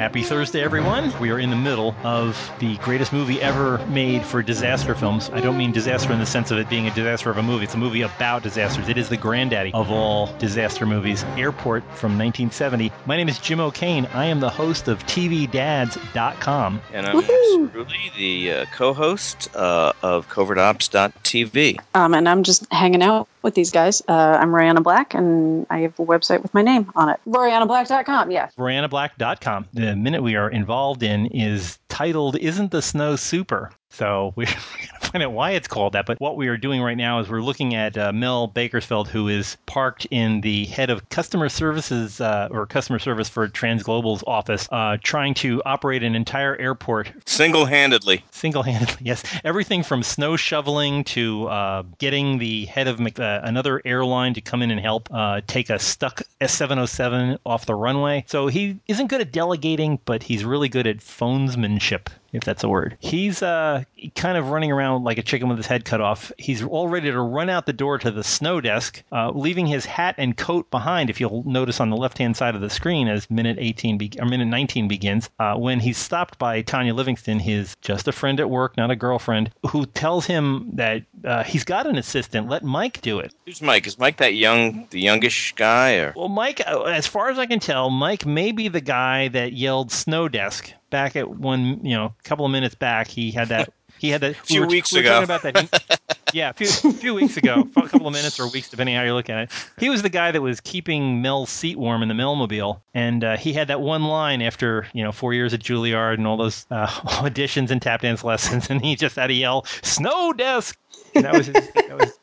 Happy 0.00 0.22
Thursday, 0.22 0.62
everyone. 0.62 1.12
We 1.20 1.30
are 1.30 1.38
in 1.38 1.50
the 1.50 1.56
middle 1.56 1.94
of 2.04 2.50
the 2.58 2.78
greatest 2.78 3.12
movie 3.12 3.38
ever 3.42 3.76
made 3.88 4.24
for 4.24 4.42
disaster 4.42 4.94
films. 4.94 5.28
I 5.28 5.42
don't 5.42 5.58
mean 5.58 5.72
disaster 5.72 6.10
in 6.10 6.18
the 6.18 6.24
sense 6.24 6.50
of 6.50 6.56
it 6.56 6.70
being 6.70 6.86
a 6.86 6.94
disaster 6.94 7.28
of 7.28 7.36
a 7.36 7.42
movie. 7.42 7.64
It's 7.64 7.74
a 7.74 7.76
movie 7.76 8.00
about 8.00 8.42
disasters. 8.42 8.88
It 8.88 8.96
is 8.96 9.10
the 9.10 9.18
granddaddy 9.18 9.72
of 9.74 9.90
all 9.90 10.34
disaster 10.38 10.86
movies. 10.86 11.22
Airport 11.36 11.82
from 11.82 12.16
1970. 12.16 12.90
My 13.04 13.18
name 13.18 13.28
is 13.28 13.38
Jim 13.40 13.60
O'Kane. 13.60 14.06
I 14.14 14.24
am 14.24 14.40
the 14.40 14.48
host 14.48 14.88
of 14.88 15.04
TVDads.com. 15.04 16.80
And 16.94 17.06
I'm 17.06 17.16
Max 17.16 17.28
Ruley, 17.28 18.16
the 18.16 18.52
uh, 18.52 18.66
co-host 18.72 19.54
uh, 19.54 19.92
of 20.02 20.26
CovertOps.tv. 20.30 21.78
Um, 21.94 22.14
and 22.14 22.26
I'm 22.26 22.42
just 22.42 22.72
hanging 22.72 23.02
out 23.02 23.28
with 23.42 23.54
these 23.54 23.70
guys. 23.70 24.02
Uh, 24.08 24.38
I'm 24.40 24.50
Royanna 24.50 24.82
Black, 24.82 25.14
and 25.14 25.66
I 25.70 25.80
have 25.80 25.98
a 25.98 26.04
website 26.04 26.42
with 26.42 26.52
my 26.54 26.62
name 26.62 26.90
on 26.94 27.08
it. 27.08 27.20
RoyannaBlack.com, 27.26 28.30
yes. 28.30 28.54
RoyannaBlack.com. 28.56 29.68
The 29.72 29.96
minute 29.96 30.22
we 30.22 30.36
are 30.36 30.50
involved 30.50 31.02
in 31.02 31.26
is 31.26 31.78
titled 31.88 32.36
Isn't 32.36 32.70
the 32.70 32.82
Snow 32.82 33.16
Super? 33.16 33.70
So 33.92 34.32
we're 34.36 34.44
going 34.46 34.56
to 35.00 35.06
find 35.10 35.24
out 35.24 35.32
why 35.32 35.50
it's 35.50 35.68
called 35.68 35.92
that. 35.94 36.06
But 36.06 36.20
what 36.20 36.36
we 36.36 36.48
are 36.48 36.56
doing 36.56 36.80
right 36.80 36.96
now 36.96 37.18
is 37.18 37.28
we're 37.28 37.42
looking 37.42 37.74
at 37.74 37.98
uh, 37.98 38.12
Mel 38.12 38.48
Bakersfeld, 38.48 39.08
who 39.08 39.28
is 39.28 39.56
parked 39.66 40.06
in 40.10 40.40
the 40.42 40.66
head 40.66 40.90
of 40.90 41.08
customer 41.08 41.48
services 41.48 42.20
uh, 42.20 42.48
or 42.50 42.66
customer 42.66 42.98
service 42.98 43.28
for 43.28 43.48
Transglobal's 43.48 44.22
office, 44.26 44.68
uh, 44.70 44.96
trying 45.02 45.34
to 45.34 45.60
operate 45.66 46.02
an 46.02 46.14
entire 46.14 46.56
airport 46.56 47.12
Single-handedly. 47.26 48.24
single-handedly. 48.30 48.96
Yes, 49.10 49.24
everything 49.44 49.82
from 49.82 50.02
snow 50.02 50.36
shoveling 50.36 51.04
to 51.04 51.46
uh, 51.48 51.82
getting 51.98 52.38
the 52.38 52.66
head 52.66 52.86
of 52.86 53.00
uh, 53.00 53.40
another 53.42 53.82
airline 53.84 54.34
to 54.34 54.40
come 54.40 54.62
in 54.62 54.70
and 54.70 54.80
help 54.80 55.08
uh, 55.10 55.40
take 55.46 55.68
a 55.68 55.78
stuck 55.78 56.22
S707 56.40 57.38
off 57.44 57.66
the 57.66 57.74
runway. 57.74 58.24
So 58.28 58.46
he 58.46 58.78
isn't 58.86 59.08
good 59.08 59.20
at 59.20 59.32
delegating, 59.32 59.98
but 60.04 60.22
he's 60.22 60.44
really 60.44 60.68
good 60.68 60.86
at 60.86 60.98
phonesmanship. 60.98 62.08
If 62.32 62.44
that's 62.44 62.62
a 62.62 62.68
word, 62.68 62.96
he's 63.00 63.42
uh, 63.42 63.84
kind 64.14 64.38
of 64.38 64.50
running 64.50 64.70
around 64.70 65.04
like 65.04 65.18
a 65.18 65.22
chicken 65.22 65.48
with 65.48 65.58
his 65.58 65.66
head 65.66 65.84
cut 65.84 66.00
off. 66.00 66.30
He's 66.38 66.62
all 66.62 66.88
ready 66.88 67.10
to 67.10 67.20
run 67.20 67.50
out 67.50 67.66
the 67.66 67.72
door 67.72 67.98
to 67.98 68.10
the 68.10 68.22
snow 68.22 68.60
desk, 68.60 69.02
uh, 69.10 69.30
leaving 69.30 69.66
his 69.66 69.84
hat 69.84 70.14
and 70.18 70.36
coat 70.36 70.70
behind. 70.70 71.10
If 71.10 71.20
you'll 71.20 71.42
notice 71.44 71.80
on 71.80 71.90
the 71.90 71.96
left-hand 71.96 72.36
side 72.36 72.54
of 72.54 72.60
the 72.60 72.70
screen, 72.70 73.08
as 73.08 73.28
minute 73.30 73.56
18 73.58 73.98
be- 73.98 74.12
or 74.18 74.26
minute 74.26 74.46
19 74.46 74.86
begins, 74.88 75.28
uh, 75.38 75.54
when 75.56 75.80
he's 75.80 75.98
stopped 75.98 76.38
by 76.38 76.62
Tanya 76.62 76.94
Livingston, 76.94 77.38
his 77.40 77.76
just 77.80 78.06
a 78.08 78.12
friend 78.12 78.38
at 78.38 78.48
work, 78.50 78.76
not 78.76 78.90
a 78.90 78.96
girlfriend, 78.96 79.50
who 79.66 79.86
tells 79.86 80.26
him 80.26 80.70
that 80.74 81.02
uh, 81.24 81.42
he's 81.42 81.64
got 81.64 81.86
an 81.86 81.96
assistant. 81.96 82.48
Let 82.48 82.62
Mike 82.62 83.00
do 83.00 83.18
it. 83.18 83.34
Who's 83.46 83.60
Mike? 83.60 83.86
Is 83.86 83.98
Mike 83.98 84.18
that 84.18 84.34
young, 84.34 84.86
the 84.90 85.00
youngish 85.00 85.52
guy, 85.56 85.96
or 85.96 86.12
Well, 86.16 86.28
Mike, 86.28 86.62
uh, 86.66 86.82
as 86.82 87.06
far 87.06 87.30
as 87.30 87.38
I 87.38 87.46
can 87.46 87.58
tell, 87.58 87.90
Mike 87.90 88.24
may 88.24 88.52
be 88.52 88.68
the 88.68 88.80
guy 88.80 89.28
that 89.28 89.52
yelled 89.52 89.90
"snow 89.90 90.28
desk" 90.28 90.72
back 90.90 91.16
at 91.16 91.28
one, 91.28 91.84
you 91.84 91.96
know, 91.96 92.06
a 92.18 92.22
couple 92.24 92.44
of 92.44 92.52
minutes 92.52 92.74
back. 92.74 93.08
He 93.08 93.30
had 93.30 93.48
that. 93.48 93.72
He 93.98 94.10
had 94.10 94.20
that. 94.22 94.36
Few 94.36 94.60
we 94.60 94.66
were, 94.66 94.70
weeks 94.70 94.92
we 94.92 94.98
were 94.98 95.02
ago. 95.02 95.24
talking 95.24 95.24
about 95.24 95.42
that. 95.42 95.58
He- 95.58 95.96
yeah, 96.38 96.50
a 96.50 96.52
few, 96.52 96.68
few 96.92 97.14
weeks 97.14 97.36
ago, 97.36 97.68
a 97.76 97.88
couple 97.88 98.06
of 98.06 98.12
minutes 98.12 98.38
or 98.38 98.48
weeks, 98.48 98.68
depending 98.70 98.94
how 98.94 99.02
you 99.02 99.14
look 99.14 99.28
at 99.30 99.38
it. 99.44 99.50
He 99.78 99.88
was 99.90 100.02
the 100.02 100.08
guy 100.08 100.30
that 100.30 100.40
was 100.40 100.60
keeping 100.60 101.22
Mel's 101.22 101.50
seat 101.50 101.76
warm 101.78 102.02
in 102.02 102.08
the 102.08 102.14
Melmobile, 102.14 102.80
and 102.94 103.24
uh, 103.24 103.36
he 103.36 103.52
had 103.52 103.68
that 103.68 103.80
one 103.80 104.04
line 104.04 104.42
after 104.42 104.86
you 104.92 105.02
know 105.02 105.12
four 105.12 105.34
years 105.34 105.52
at 105.54 105.60
Juilliard 105.60 106.14
and 106.14 106.26
all 106.26 106.36
those 106.36 106.66
uh, 106.70 106.86
auditions 107.22 107.70
and 107.70 107.80
tap 107.82 108.02
dance 108.02 108.24
lessons, 108.24 108.70
and 108.70 108.84
he 108.84 108.96
just 108.96 109.16
had 109.16 109.28
to 109.28 109.34
yell 109.34 109.64
"snow 109.82 110.32
desk." 110.32 110.78
And 111.14 111.24
that 111.24 111.34
was 111.34 111.46
his, 111.46 111.54
that 111.54 111.98
was 111.98 112.18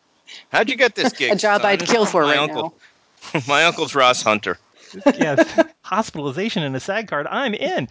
how'd 0.49 0.69
you 0.69 0.75
get 0.75 0.95
this 0.95 1.13
gig? 1.13 1.31
A 1.33 1.35
job 1.35 1.61
son? 1.61 1.71
I'd 1.71 1.85
kill 1.85 2.05
for 2.05 2.23
my 2.23 2.31
right 2.35 2.39
uncle. 2.39 2.75
my 3.47 3.65
uncle's 3.65 3.93
Ross 3.95 4.21
Hunter. 4.21 4.57
Yes, 5.17 5.63
hospitalization 5.81 6.63
and 6.63 6.75
a 6.75 6.79
SAG 6.79 7.07
card. 7.07 7.27
I'm 7.29 7.53
in. 7.53 7.87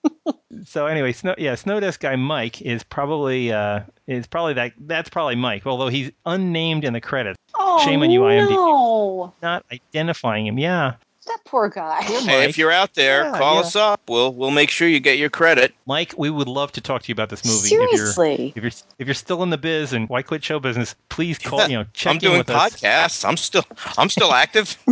so 0.64 0.86
anyway, 0.86 1.12
snow 1.12 1.34
yeah, 1.38 1.54
Snowdesk 1.54 2.00
guy 2.00 2.16
Mike 2.16 2.62
is 2.62 2.82
probably 2.82 3.52
uh, 3.52 3.80
is 4.06 4.26
probably 4.26 4.54
that 4.54 4.72
that's 4.78 5.08
probably 5.10 5.34
Mike, 5.36 5.66
although 5.66 5.88
he's 5.88 6.10
unnamed 6.26 6.84
in 6.84 6.92
the 6.92 7.00
credits, 7.00 7.38
Oh, 7.54 7.84
Shame 7.84 8.02
on 8.02 8.10
you, 8.10 8.20
IMDb. 8.20 8.50
no. 8.50 9.32
not 9.42 9.64
identifying 9.72 10.46
him. 10.46 10.58
Yeah, 10.58 10.94
That 11.26 11.38
poor 11.44 11.68
guy. 11.68 12.02
Hey, 12.02 12.48
if 12.48 12.56
you're 12.58 12.70
out 12.72 12.94
there, 12.94 13.24
Yeah, 13.24 13.38
call 13.38 13.54
yeah. 13.54 13.60
us 13.60 13.76
up. 13.76 14.00
We'll 14.08 14.32
we'll 14.34 14.50
make 14.50 14.70
sure 14.70 14.86
you 14.88 15.00
get 15.00 15.18
your 15.18 15.30
credit. 15.30 15.74
Mike, 15.86 16.14
we 16.18 16.30
would 16.30 16.48
love 16.48 16.72
to 16.72 16.80
talk 16.80 17.02
to 17.02 17.08
you 17.08 17.12
about 17.12 17.30
this 17.30 17.44
movie. 17.44 17.68
Seriously. 17.68 18.52
If 18.56 18.56
you're 18.56 18.66
if 18.66 18.74
you're 18.74 18.82
if 19.00 19.06
you're 19.08 19.14
still 19.14 19.42
in 19.42 19.50
the 19.50 19.58
biz 19.58 19.92
and 19.92 20.08
why 20.08 20.22
quit 20.22 20.42
show 20.44 20.58
business, 20.60 20.94
please 21.08 21.38
call. 21.38 21.68
You 21.68 21.78
know, 21.78 21.84
check 21.94 22.10
I'm 22.10 22.16
in 22.16 22.20
doing 22.20 22.38
with 22.38 22.50
us. 22.50 22.74
podcasts. 22.80 23.24
I'm 23.28 23.36
still 23.36 23.64
I'm 23.98 24.08
still 24.10 24.32
active. 24.32 24.76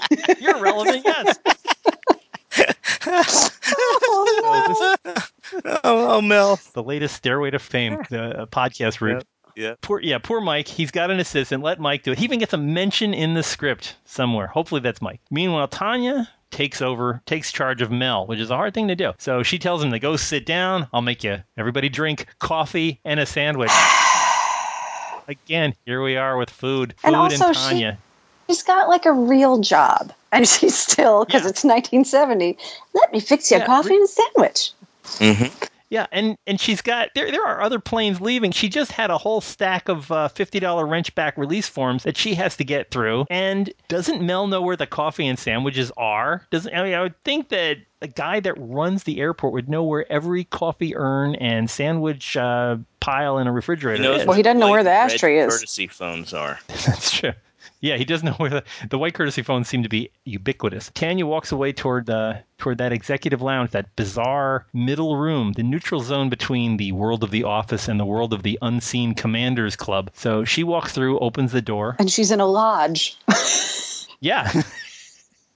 You're 0.40 0.60
relevant, 0.60 1.02
yes. 1.04 1.38
Oh, 3.10 4.96
So 5.04 5.12
this 5.12 5.30
oh, 5.84 6.16
oh, 6.16 6.20
Mel. 6.20 6.58
the 6.74 6.82
latest 6.82 7.16
stairway 7.16 7.50
to 7.50 7.58
fame, 7.58 7.98
the 8.10 8.42
uh, 8.42 8.46
podcast 8.46 9.00
route. 9.00 9.24
Yeah. 9.56 9.74
Poor 9.80 10.00
yeah, 10.00 10.18
poor 10.18 10.40
Mike. 10.40 10.68
He's 10.68 10.90
got 10.90 11.10
an 11.10 11.18
assistant. 11.18 11.62
Let 11.62 11.80
Mike 11.80 12.02
do 12.04 12.12
it. 12.12 12.18
He 12.18 12.24
even 12.24 12.38
gets 12.38 12.52
a 12.52 12.56
mention 12.58 13.12
in 13.14 13.34
the 13.34 13.42
script 13.42 13.96
somewhere. 14.04 14.46
Hopefully 14.46 14.80
that's 14.80 15.00
Mike. 15.02 15.20
Meanwhile, 15.30 15.68
Tanya 15.68 16.28
takes 16.50 16.80
over, 16.80 17.20
takes 17.26 17.50
charge 17.50 17.82
of 17.82 17.90
Mel, 17.90 18.26
which 18.26 18.38
is 18.40 18.50
a 18.50 18.56
hard 18.56 18.72
thing 18.74 18.88
to 18.88 18.94
do. 18.94 19.12
So 19.18 19.42
she 19.42 19.58
tells 19.58 19.82
him 19.82 19.90
to 19.90 19.98
go 19.98 20.16
sit 20.16 20.46
down. 20.46 20.86
I'll 20.92 21.02
make 21.02 21.24
you 21.24 21.42
everybody 21.56 21.88
drink 21.88 22.26
coffee 22.38 23.00
and 23.04 23.18
a 23.20 23.26
sandwich. 23.26 23.70
Again, 25.28 25.74
here 25.84 26.02
we 26.02 26.16
are 26.16 26.36
with 26.36 26.50
food, 26.50 26.94
food 26.98 27.06
And 27.08 27.14
and, 27.16 27.22
also 27.32 27.52
she- 27.52 27.68
Tanya. 27.68 27.98
She's 28.48 28.62
got 28.62 28.88
like 28.88 29.06
a 29.06 29.12
real 29.12 29.58
job. 29.58 30.12
And 30.32 30.46
she's 30.48 30.76
still, 30.76 31.24
because 31.24 31.42
Yeah. 31.42 31.50
it's 31.50 31.64
1970, 31.64 32.58
let 32.94 33.12
me 33.12 33.20
fix 33.20 33.50
you 33.50 33.58
a 33.58 33.66
coffee 33.66 33.90
re- 33.90 33.96
and 33.96 34.04
a 34.04 34.08
sandwich. 34.08 34.72
hmm 35.18 35.66
Yeah, 35.90 36.06
and 36.12 36.36
and 36.46 36.60
she's 36.60 36.82
got 36.82 37.08
there. 37.14 37.30
There 37.30 37.46
are 37.46 37.62
other 37.62 37.78
planes 37.78 38.20
leaving. 38.20 38.52
She 38.52 38.68
just 38.68 38.92
had 38.92 39.10
a 39.10 39.16
whole 39.16 39.40
stack 39.40 39.88
of 39.88 40.12
uh, 40.12 40.28
fifty 40.28 40.60
dollar 40.60 40.86
wrench 40.86 41.14
back 41.14 41.38
release 41.38 41.66
forms 41.66 42.02
that 42.02 42.18
she 42.18 42.34
has 42.34 42.58
to 42.58 42.64
get 42.64 42.90
through. 42.90 43.24
And 43.30 43.72
doesn't 43.88 44.20
Mel 44.20 44.48
know 44.48 44.60
where 44.60 44.76
the 44.76 44.86
coffee 44.86 45.26
and 45.26 45.38
sandwiches 45.38 45.90
are? 45.96 46.46
Doesn't 46.50 46.74
I 46.74 46.82
mean 46.82 46.92
I 46.92 47.00
would 47.00 47.22
think 47.24 47.48
that 47.48 47.78
a 48.02 48.06
guy 48.06 48.38
that 48.40 48.54
runs 48.58 49.04
the 49.04 49.18
airport 49.18 49.54
would 49.54 49.70
know 49.70 49.82
where 49.82 50.04
every 50.12 50.44
coffee 50.44 50.94
urn 50.94 51.36
and 51.36 51.70
sandwich 51.70 52.36
uh, 52.36 52.76
pile 53.00 53.38
in 53.38 53.46
a 53.46 53.52
refrigerator 53.52 54.02
knows 54.02 54.20
is. 54.20 54.26
Well, 54.26 54.36
he 54.36 54.42
doesn't 54.42 54.60
know 54.60 54.70
where 54.70 54.84
the 54.84 54.90
ashtray 54.92 55.38
is. 55.38 55.50
Courtesy 55.54 55.86
phones 55.86 56.34
are. 56.34 56.58
That's 56.68 57.10
true. 57.12 57.32
Yeah, 57.80 57.96
he 57.96 58.04
doesn't 58.04 58.26
know 58.26 58.34
where 58.34 58.50
the, 58.50 58.64
the 58.90 58.98
white 58.98 59.14
courtesy 59.14 59.42
phones 59.42 59.68
seem 59.68 59.82
to 59.82 59.88
be 59.88 60.10
ubiquitous. 60.24 60.90
Tanya 60.94 61.26
walks 61.26 61.52
away 61.52 61.72
toward 61.72 62.08
uh, 62.10 62.34
toward 62.58 62.78
that 62.78 62.92
executive 62.92 63.42
lounge, 63.42 63.70
that 63.70 63.94
bizarre 63.96 64.66
middle 64.72 65.16
room, 65.16 65.52
the 65.52 65.62
neutral 65.62 66.00
zone 66.00 66.28
between 66.28 66.76
the 66.76 66.92
world 66.92 67.22
of 67.22 67.30
the 67.30 67.44
office 67.44 67.88
and 67.88 67.98
the 67.98 68.04
world 68.04 68.32
of 68.32 68.42
the 68.42 68.58
unseen 68.62 69.14
commanders 69.14 69.76
club. 69.76 70.10
So 70.14 70.44
she 70.44 70.64
walks 70.64 70.92
through, 70.92 71.18
opens 71.18 71.52
the 71.52 71.62
door. 71.62 71.96
And 71.98 72.10
she's 72.10 72.30
in 72.30 72.40
a 72.40 72.46
lodge. 72.46 73.16
Yeah. 74.20 74.62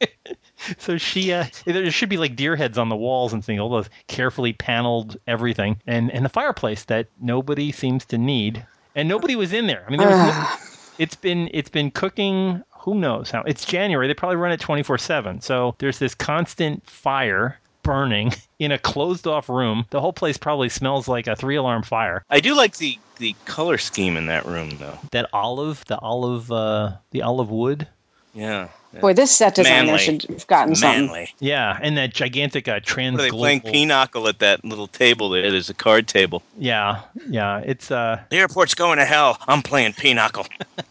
so 0.79 0.99
she 0.99 1.33
uh, 1.33 1.47
there 1.65 1.91
should 1.91 2.09
be 2.09 2.17
like 2.17 2.37
deer 2.37 2.57
heads 2.57 2.79
on 2.79 2.89
the 2.89 2.97
walls 2.97 3.33
and 3.33 3.45
things, 3.45 3.61
all 3.61 3.71
those 3.71 3.91
carefully 4.07 4.53
paneled 4.53 5.17
everything, 5.27 5.81
and 5.87 6.11
and 6.11 6.25
the 6.25 6.31
fireplace 6.31 6.85
that 6.85 7.09
nobody 7.21 7.73
seems 7.73 8.05
to 8.07 8.19
need, 8.19 8.65
and 8.95 9.09
nobody 9.09 9.37
was 9.37 9.53
in 9.53 9.67
there. 9.67 9.85
I 9.87 9.91
mean, 9.91 10.01
there 10.01 10.09
was 10.09 10.19
no, 10.19 10.47
it's 11.03 11.17
been 11.17 11.51
it's 11.53 11.69
been 11.69 11.91
cooking. 11.91 12.63
Who 12.79 12.95
knows 12.95 13.31
how? 13.31 13.43
It's 13.43 13.65
January. 13.65 14.07
They 14.07 14.15
probably 14.15 14.37
run 14.37 14.53
it 14.53 14.61
twenty 14.61 14.85
four 14.85 14.99
seven. 14.99 15.41
So 15.41 15.75
there's 15.79 15.99
this 15.99 16.15
constant 16.15 16.89
fire 16.89 17.59
burning 17.83 18.33
in 18.61 18.71
a 18.71 18.79
closed 18.79 19.27
off 19.27 19.49
room. 19.49 19.85
The 19.91 20.01
whole 20.01 20.13
place 20.13 20.39
probably 20.39 20.69
smells 20.69 21.09
like 21.09 21.27
a 21.27 21.35
three 21.35 21.57
alarm 21.57 21.83
fire. 21.83 22.25
I 22.31 22.39
do 22.39 22.55
like 22.55 22.77
the 22.77 22.99
the 23.19 23.35
color 23.47 23.79
scheme 23.79 24.17
in 24.17 24.27
that 24.27 24.47
room, 24.47 24.71
though. 24.79 24.97
That 25.11 25.29
olive, 25.33 25.85
the 25.87 25.99
olive, 25.99 26.53
uh, 26.53 26.93
the 27.11 27.23
olive 27.23 27.51
wood. 27.51 27.89
Yeah. 28.33 28.69
Boy, 29.01 29.15
this 29.15 29.31
set 29.31 29.55
design 29.55 29.87
Manly. 29.87 29.99
should 29.99 30.23
have 30.25 30.47
gotten 30.47 30.75
something. 30.75 31.07
Manly. 31.07 31.35
Yeah, 31.41 31.79
and 31.81 31.97
that 31.97 32.13
gigantic 32.13 32.69
uh, 32.69 32.81
trans. 32.83 33.15
What 33.15 33.21
are 33.21 33.25
they 33.25 33.31
playing 33.31 33.61
pinochle 33.63 34.29
at 34.29 34.39
that 34.41 34.65
little 34.65 34.89
table 34.89 35.31
there? 35.31 35.51
There's 35.51 35.71
a 35.71 35.75
card 35.75 36.09
table. 36.09 36.43
Yeah, 36.59 37.03
yeah. 37.29 37.59
It's 37.59 37.91
uh, 37.91 38.21
The 38.31 38.37
airport's 38.37 38.75
going 38.75 38.99
to 38.99 39.05
hell. 39.05 39.39
I'm 39.49 39.63
playing 39.63 39.95
pinochle. 39.95 40.47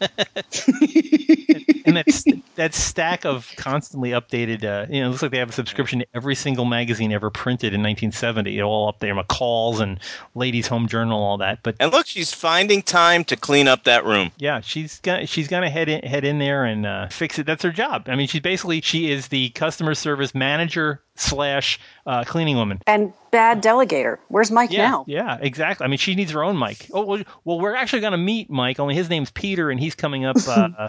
and 1.84 1.96
that 1.96 2.42
that 2.56 2.74
stack 2.74 3.24
of 3.24 3.50
constantly 3.56 4.10
updated. 4.10 4.64
Uh, 4.64 4.86
you 4.90 5.00
know, 5.00 5.06
it 5.06 5.10
looks 5.10 5.22
like 5.22 5.30
they 5.30 5.38
have 5.38 5.50
a 5.50 5.52
subscription 5.52 6.00
to 6.00 6.06
every 6.14 6.34
single 6.34 6.64
magazine 6.64 7.12
ever 7.12 7.30
printed 7.30 7.74
in 7.74 7.80
1970. 7.82 8.60
All 8.62 8.88
up 8.88 8.98
there, 8.98 9.14
McCall's 9.14 9.80
and 9.80 9.98
Ladies' 10.34 10.66
Home 10.68 10.88
Journal, 10.88 11.22
all 11.22 11.38
that. 11.38 11.60
But 11.62 11.76
And 11.80 11.92
look, 11.92 12.06
she's 12.06 12.32
finding 12.32 12.82
time 12.82 13.24
to 13.24 13.36
clean 13.36 13.68
up 13.68 13.84
that 13.84 14.04
room. 14.04 14.30
yeah, 14.38 14.60
she's 14.60 14.98
gonna 15.00 15.26
she's 15.26 15.48
gonna 15.48 15.70
head 15.70 15.88
in, 15.88 16.02
head 16.02 16.24
in 16.24 16.38
there 16.38 16.64
and 16.64 16.86
uh, 16.86 17.08
fix 17.08 17.38
it. 17.38 17.46
That's 17.46 17.62
her 17.62 17.72
job. 17.72 17.91
I 18.06 18.16
mean, 18.16 18.26
she's 18.28 18.40
basically 18.40 18.80
she 18.80 19.10
is 19.10 19.28
the 19.28 19.50
customer 19.50 19.94
service 19.94 20.34
manager 20.34 21.02
slash 21.16 21.78
uh, 22.06 22.24
cleaning 22.24 22.56
woman. 22.56 22.80
And 22.86 23.12
bad 23.30 23.62
delegator. 23.62 24.18
Where's 24.28 24.50
Mike 24.50 24.70
Yeah, 24.70 24.88
now? 24.88 25.04
yeah, 25.06 25.38
exactly. 25.40 25.84
I 25.84 25.88
mean, 25.88 25.98
she 25.98 26.14
needs 26.14 26.32
her 26.32 26.42
own 26.42 26.58
mic. 26.58 26.88
Oh, 26.92 27.04
well, 27.04 27.22
well 27.44 27.60
we're 27.60 27.74
actually 27.74 28.00
going 28.00 28.12
to 28.12 28.18
meet 28.18 28.50
Mike. 28.50 28.78
Only 28.80 28.94
his 28.94 29.08
name's 29.10 29.30
Peter, 29.30 29.70
and 29.70 29.78
he's 29.78 29.94
coming 29.94 30.24
up. 30.24 30.36
Uh, 30.46 30.68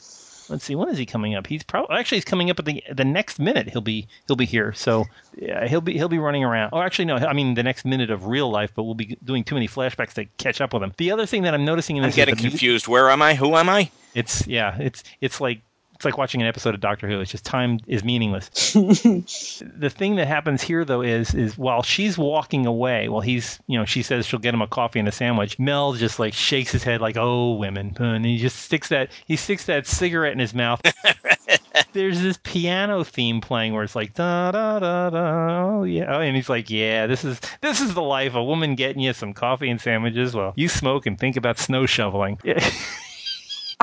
let's 0.50 0.64
see, 0.64 0.76
when 0.76 0.90
is 0.90 0.98
he 0.98 1.06
coming 1.06 1.36
up? 1.36 1.48
He's 1.48 1.64
probably 1.64 1.96
actually 1.98 2.18
he's 2.18 2.26
coming 2.26 2.50
up 2.50 2.60
at 2.60 2.66
the 2.66 2.84
the 2.94 3.06
next 3.06 3.40
minute. 3.40 3.70
He'll 3.70 3.82
be 3.82 4.08
he'll 4.28 4.36
be 4.36 4.46
here. 4.46 4.74
So 4.74 5.06
yeah, 5.38 5.68
he'll 5.68 5.82
be 5.82 5.94
he'll 5.94 6.10
be 6.10 6.20
running 6.20 6.44
around. 6.44 6.72
Oh, 6.74 6.82
actually 6.82 7.06
no, 7.06 7.16
I 7.16 7.34
mean 7.34 7.54
the 7.54 7.64
next 7.64 7.86
minute 7.86 8.12
of 8.12 8.28
real 8.28 8.50
life, 8.50 8.72
but 8.76 8.84
we'll 8.84 8.96
be 8.96 9.18
doing 9.24 9.44
too 9.44 9.56
many 9.56 9.68
flashbacks 9.68 10.14
to 10.14 10.26
catch 10.38 10.62
up 10.62 10.74
with 10.74 10.84
him. 10.84 10.94
The 10.98 11.12
other 11.12 11.26
thing 11.26 11.44
that 11.44 11.54
I'm 11.54 11.66
noticing 11.66 11.98
in 11.98 12.04
I'm 12.04 12.12
getting 12.12 12.36
is 12.36 12.42
the 12.42 12.48
mu- 12.48 12.50
confused. 12.52 12.88
Where 12.88 13.10
am 13.10 13.22
I? 13.22 13.36
Who 13.36 13.56
am 13.56 13.70
I? 13.70 13.90
It's 14.14 14.46
yeah, 14.48 14.78
it's 14.80 15.04
it's 15.22 15.42
like 15.42 15.62
it's 16.04 16.06
like 16.06 16.18
watching 16.18 16.42
an 16.42 16.48
episode 16.48 16.76
of 16.76 16.82
Doctor 16.82 17.08
Who. 17.08 17.22
It's 17.22 17.32
just 17.32 17.46
time 17.46 17.80
is 17.88 18.04
meaningless. 18.04 18.50
the 18.74 19.90
thing 19.90 20.18
that 20.18 20.28
happens 20.28 20.62
here 20.62 20.84
though 20.84 21.02
is 21.02 21.34
is 21.34 21.58
while 21.58 21.82
she's 21.82 22.18
walking 22.18 22.66
away, 22.66 23.08
while 23.08 23.22
he's 23.22 23.58
you 23.68 23.80
know 23.80 23.86
she 23.86 24.04
says 24.04 24.26
she'll 24.26 24.42
get 24.42 24.54
him 24.54 24.62
a 24.62 24.68
coffee 24.68 25.00
and 25.00 25.08
a 25.08 25.14
sandwich. 25.14 25.58
Mel 25.58 25.94
just 25.94 26.20
like 26.20 26.34
shakes 26.34 26.74
his 26.74 26.84
head 26.84 27.00
like 27.00 27.16
oh 27.16 27.54
women, 27.54 27.96
and 28.00 28.26
he 28.26 28.38
just 28.38 28.58
sticks 28.58 28.90
that 28.90 29.12
he 29.26 29.38
sticks 29.38 29.66
that 29.68 29.88
cigarette 29.88 30.34
in 30.34 30.40
his 30.40 30.54
mouth. 30.54 30.82
There's 31.94 32.22
this 32.22 32.38
piano 32.44 33.06
theme 33.06 33.40
playing 33.40 33.74
where 33.74 33.84
it's 33.84 33.96
like 33.96 34.14
da 34.14 34.52
da 34.52 34.80
da 34.80 35.10
da 35.10 35.80
oh, 35.80 35.84
yeah, 35.84 36.18
oh, 36.18 36.20
and 36.20 36.36
he's 36.36 36.50
like 36.50 36.70
yeah 36.70 37.08
this 37.08 37.24
is 37.24 37.40
this 37.62 37.80
is 37.80 37.94
the 37.94 38.02
life 38.02 38.34
a 38.34 38.44
woman 38.44 38.76
getting 38.76 39.02
you 39.02 39.14
some 39.14 39.34
coffee 39.34 39.70
and 39.70 39.80
sandwiches 39.80 40.36
while 40.36 40.54
you 40.58 40.68
smoke 40.68 41.06
and 41.06 41.18
think 41.18 41.38
about 41.38 41.58
snow 41.58 41.86
shoveling. 41.86 42.40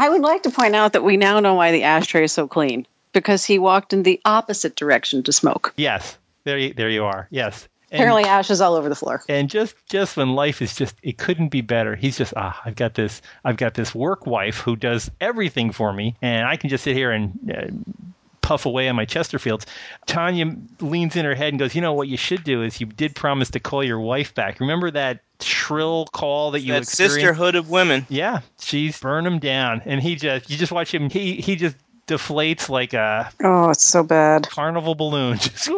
I 0.00 0.08
would 0.08 0.23
like 0.23 0.44
to 0.44 0.50
point 0.50 0.75
out 0.75 0.94
that 0.94 1.05
we 1.05 1.19
now 1.19 1.41
know 1.41 1.55
why 1.55 1.73
the 1.73 1.82
ashtray 1.82 2.25
is 2.25 2.32
so 2.32 2.49
clean 2.49 2.87
because 3.12 3.44
he 3.44 3.58
walked 3.58 3.93
in 3.93 4.02
the 4.02 4.19
opposite 4.25 4.75
direction 4.75 5.23
to 5.25 5.32
smoke. 5.32 5.75
Yes, 5.76 6.17
there 6.44 6.56
you, 6.56 6.73
there 6.73 6.88
you 6.88 7.05
are. 7.05 7.29
Yes. 7.31 7.69
And, 7.91 8.00
Apparently, 8.00 8.25
ash 8.25 8.50
is 8.50 8.62
all 8.62 8.76
over 8.76 8.88
the 8.88 8.94
floor. 8.94 9.23
and 9.29 9.50
just 9.50 9.75
just 9.91 10.17
when 10.17 10.31
life 10.31 10.62
is 10.62 10.75
just 10.75 10.94
it 11.02 11.19
couldn't 11.19 11.49
be 11.49 11.61
better. 11.61 11.97
He's 11.97 12.17
just 12.17 12.32
ah, 12.35 12.58
I've 12.64 12.76
got 12.76 12.94
this 12.94 13.20
I've 13.44 13.58
got 13.58 13.75
this 13.75 13.94
work 13.94 14.26
wife 14.26 14.58
who 14.58 14.75
does 14.75 15.11
everything 15.20 15.70
for 15.70 15.93
me, 15.93 16.14
and 16.23 16.47
I 16.47 16.56
can 16.56 16.70
just 16.70 16.85
sit 16.85 16.97
here 16.97 17.11
and. 17.11 17.52
Uh, 17.55 17.67
Puff 18.50 18.67
away 18.67 18.88
on 18.88 18.97
my 18.97 19.06
Chesterfields. 19.06 19.64
Tanya 20.06 20.56
leans 20.81 21.14
in 21.14 21.25
her 21.25 21.37
head 21.37 21.50
and 21.52 21.61
goes, 21.61 21.73
"You 21.76 21.82
know 21.82 21.93
what 21.93 22.08
you 22.08 22.17
should 22.17 22.43
do 22.43 22.64
is 22.64 22.81
you 22.81 22.87
did 22.88 23.14
promise 23.14 23.49
to 23.50 23.61
call 23.61 23.85
your 23.85 24.00
wife 24.00 24.35
back. 24.35 24.58
Remember 24.58 24.91
that 24.91 25.20
shrill 25.41 26.06
call 26.06 26.50
that 26.50 26.62
you 26.62 26.73
That 26.73 26.82
experienced? 26.82 27.14
sisterhood 27.20 27.55
of 27.55 27.70
women. 27.70 28.06
Yeah, 28.08 28.41
she's 28.61 28.99
burned 28.99 29.29
him 29.29 29.38
down, 29.38 29.82
and 29.85 30.00
he 30.02 30.17
just 30.17 30.50
you 30.50 30.56
just 30.56 30.73
watch 30.73 30.93
him. 30.93 31.08
He 31.11 31.37
he 31.37 31.55
just 31.55 31.76
deflates 32.08 32.69
like 32.69 32.93
a 32.93 33.31
Oh, 33.41 33.70
it's 33.70 33.87
so 33.87 34.02
bad. 34.02 34.49
carnival 34.50 34.97
balloon. 34.97 35.38
Just 35.38 35.69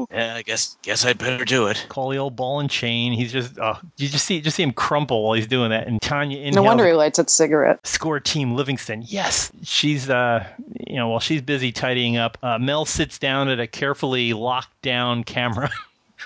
ooh. 0.00 0.06
Yeah, 0.10 0.34
I 0.34 0.42
guess 0.42 0.76
guess 0.82 1.04
I'd 1.04 1.18
better 1.18 1.44
do 1.44 1.66
it. 1.66 1.86
call 1.88 2.10
the 2.10 2.18
old 2.18 2.36
ball 2.36 2.60
and 2.60 2.70
chain. 2.70 3.12
He's 3.12 3.32
just, 3.32 3.58
oh, 3.58 3.78
you 3.96 4.08
just 4.08 4.24
see, 4.24 4.40
just 4.40 4.56
see 4.56 4.62
him 4.62 4.72
crumple 4.72 5.24
while 5.24 5.34
he's 5.34 5.46
doing 5.46 5.70
that. 5.70 5.86
And 5.86 6.00
Tanya 6.00 6.38
inhales. 6.38 6.56
No 6.56 6.62
wonder 6.62 6.86
he 6.86 6.92
lights 6.92 7.18
that 7.18 7.30
cigarette. 7.30 7.86
Score 7.86 8.20
team 8.20 8.54
Livingston. 8.54 9.02
Yes, 9.06 9.50
she's, 9.62 10.08
uh, 10.08 10.46
you 10.86 10.96
know, 10.96 11.08
while 11.08 11.20
she's 11.20 11.42
busy 11.42 11.72
tidying 11.72 12.16
up, 12.16 12.38
uh, 12.42 12.58
Mel 12.58 12.84
sits 12.84 13.18
down 13.18 13.48
at 13.48 13.60
a 13.60 13.66
carefully 13.66 14.32
locked 14.32 14.80
down 14.82 15.24
camera. 15.24 15.70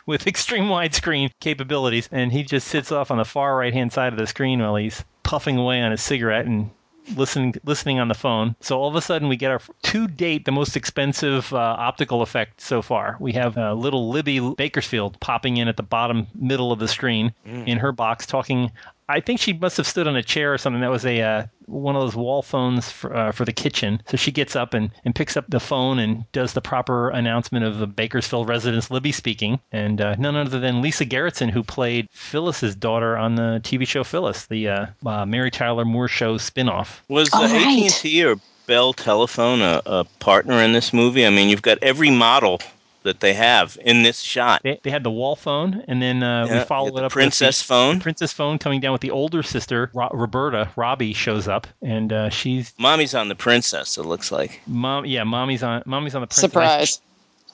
With 0.07 0.27
extreme 0.27 0.65
widescreen 0.65 1.31
capabilities, 1.41 2.09
and 2.11 2.33
he 2.33 2.43
just 2.43 2.67
sits 2.69 2.91
off 2.91 3.11
on 3.11 3.19
the 3.19 3.27
far 3.27 3.57
right 3.57 3.75
hand 3.75 3.93
side 3.93 4.13
of 4.13 4.19
the 4.19 4.27
screen 4.27 4.61
while 4.61 4.75
he's 4.75 5.05
puffing 5.23 5.59
away 5.59 5.83
on 5.83 5.91
his 5.91 6.03
cigarette 6.03 6.47
and 6.47 6.71
listening 7.17 7.55
listening 7.65 7.99
on 7.99 8.09
the 8.09 8.15
phone. 8.15 8.57
So 8.61 8.79
all 8.79 8.89
of 8.89 8.95
a 8.95 9.01
sudden 9.01 9.29
we 9.29 9.37
get 9.37 9.51
our 9.51 9.61
to 9.83 10.09
date 10.09 10.45
the 10.45 10.53
most 10.53 10.77
expensive 10.77 11.53
uh, 11.53 11.57
optical 11.57 12.23
effect 12.23 12.61
so 12.61 12.83
far. 12.83 13.17
We 13.21 13.33
have 13.33 13.57
uh, 13.57 13.75
little 13.75 14.11
Libby 14.11 14.39
Bakersfeld 14.39 15.21
popping 15.21 15.57
in 15.57 15.69
at 15.69 15.77
the 15.77 15.83
bottom 15.83 16.27
middle 16.35 16.73
of 16.73 16.79
the 16.79 16.89
screen 16.89 17.35
in 17.67 17.79
her 17.79 17.93
box 17.93 18.27
talking. 18.27 18.71
I 19.13 19.21
think 19.21 19.41
she 19.41 19.53
must 19.53 19.77
have 19.77 19.87
stood 19.87 20.09
on 20.09 20.17
a 20.17 20.23
chair 20.23 20.55
or 20.55 20.59
something. 20.59 20.81
That 20.81 20.91
was 20.91 21.05
a 21.05 21.21
uh, 21.21 21.47
one 21.67 21.95
of 21.97 22.01
those 22.01 22.17
wall 22.17 22.41
phones 22.41 22.91
for, 22.91 23.15
uh, 23.15 23.31
for 23.31 23.45
the 23.45 23.53
kitchen. 23.53 24.03
So 24.09 24.17
she 24.17 24.33
gets 24.33 24.57
up 24.57 24.73
and, 24.73 24.91
and 25.05 25.15
picks 25.15 25.37
up 25.37 25.45
the 25.49 25.61
phone 25.61 25.99
and 25.99 26.25
does 26.33 26.55
the 26.55 26.63
proper 26.63 27.11
announcement 27.11 27.67
of 27.67 27.79
the 27.79 27.87
Bakersfeld 27.87 28.49
residence, 28.49 28.91
Libby 28.91 29.13
speaking, 29.13 29.61
and 29.71 30.01
uh, 30.01 30.15
none 30.17 30.35
other 30.35 30.59
than 30.59 30.81
Lisa 30.81 31.05
Gerritsen, 31.05 31.51
who 31.51 31.63
played 31.63 32.09
Phyllis's 32.11 32.75
daughter 32.75 33.19
on 33.19 33.35
the 33.35 33.61
TV 33.63 33.87
show 33.87 34.03
Phyllis, 34.03 34.47
the 34.47 34.69
uh, 34.69 34.87
uh, 35.05 35.27
Mary 35.27 35.51
Tyler 35.51 35.85
Moore 35.85 36.09
Show 36.09 36.39
spinoff. 36.39 37.01
Was 37.09 37.29
uh, 37.35 37.37
All 37.37 37.49
right. 37.49 37.85
AT&T 37.85 38.25
or 38.25 38.37
Bell 38.67 38.95
Telephone 38.95 39.61
a, 39.61 39.83
a 39.85 40.05
partner 40.21 40.55
in 40.63 40.73
this 40.73 40.95
movie? 40.95 41.27
I 41.27 41.31
mean, 41.31 41.51
you've 41.51 41.61
got 41.61 41.77
every 41.83 42.11
model 42.11 42.61
that 43.03 43.21
they 43.21 43.35
have 43.35 43.77
in 43.85 44.03
this 44.03 44.21
shot. 44.21 44.63
They, 44.63 44.81
they 44.83 44.91
had 44.91 45.03
the 45.05 45.11
wall 45.11 45.37
phone, 45.37 45.85
and 45.89 46.01
then 46.03 46.23
uh, 46.23 46.47
Yeah, 46.47 46.59
we 46.61 46.65
followed 46.65 46.97
it 46.99 47.05
up 47.05 47.13
princess 47.13 47.61
with 47.63 47.67
phone. 47.67 47.99
the 47.99 48.03
princess 48.03 48.33
phone 48.33 48.59
coming 48.59 48.81
down 48.81 48.93
with 48.93 49.01
the 49.01 49.11
older 49.11 49.43
sister, 49.43 49.91
Ro- 49.95 50.11
Roberta. 50.13 50.71
Robbie 50.77 51.13
shows 51.13 51.49
up, 51.49 51.67
and 51.83 52.13
uh, 52.13 52.31
she's 52.31 52.73
Mommy's 52.79 53.15
on 53.15 53.29
the 53.29 53.35
princess. 53.35 53.99
It 53.99 54.05
looks 54.05 54.31
like. 54.33 54.61
mom. 54.67 55.05
Yeah, 55.07 55.25
mommy's 55.25 55.63
on. 55.63 55.83
Mommy's 55.87 56.15
on 56.15 56.21
the 56.23 56.27
princess. 56.27 56.41
Surprise. 56.41 57.01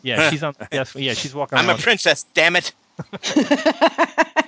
Yeah, 0.02 0.30
she's 0.30 0.42
on. 0.42 0.54
Yes, 0.72 0.94
yeah, 0.94 1.14
she's 1.14 1.34
walking 1.34 1.58
I'm 1.58 1.68
a 1.68 1.76
princess. 1.76 2.24
Damn 2.34 2.56
it! 2.56 2.72